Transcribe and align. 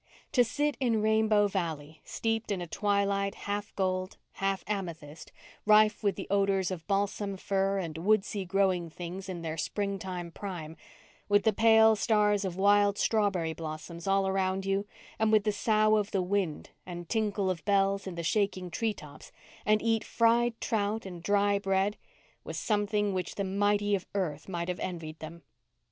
To 0.31 0.43
sit 0.43 0.77
in 0.79 1.03
Rainbow 1.03 1.47
Valley, 1.47 2.01
steeped 2.03 2.51
in 2.51 2.59
a 2.59 2.65
twilight 2.65 3.35
half 3.35 3.71
gold, 3.75 4.17
half 4.31 4.63
amethyst, 4.65 5.31
rife 5.63 6.01
with 6.01 6.15
the 6.15 6.25
odours 6.31 6.71
of 6.71 6.87
balsam 6.87 7.37
fir 7.37 7.77
and 7.77 7.99
woodsy 7.99 8.43
growing 8.43 8.89
things 8.89 9.29
in 9.29 9.43
their 9.43 9.57
springtime 9.57 10.31
prime, 10.31 10.75
with 11.29 11.43
the 11.43 11.53
pale 11.53 11.95
stars 11.95 12.43
of 12.43 12.57
wild 12.57 12.97
strawberry 12.97 13.53
blossoms 13.53 14.07
all 14.07 14.27
around 14.27 14.65
you, 14.65 14.87
and 15.19 15.31
with 15.31 15.43
the 15.43 15.51
sough 15.51 15.95
of 15.97 16.09
the 16.09 16.23
wind 16.23 16.71
and 16.83 17.07
tinkle 17.07 17.51
of 17.51 17.63
bells 17.63 18.07
in 18.07 18.15
the 18.15 18.23
shaking 18.23 18.71
tree 18.71 18.95
tops, 18.95 19.31
and 19.67 19.83
eat 19.83 20.03
fried 20.03 20.59
trout 20.59 21.05
and 21.05 21.21
dry 21.21 21.59
bread, 21.59 21.95
was 22.43 22.57
something 22.57 23.13
which 23.13 23.35
the 23.35 23.43
mighty 23.43 23.93
of 23.93 24.07
earth 24.15 24.49
might 24.49 24.67
have 24.67 24.79
envied 24.79 25.19
them. 25.19 25.43